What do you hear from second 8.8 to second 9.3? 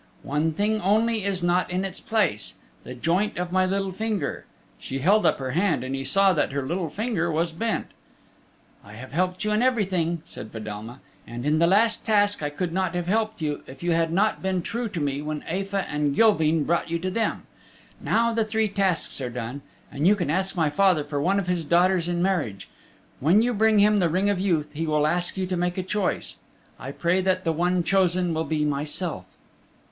"I have